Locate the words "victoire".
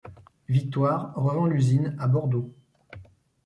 0.49-1.13